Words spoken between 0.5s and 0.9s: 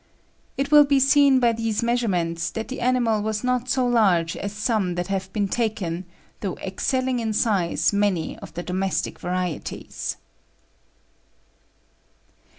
It will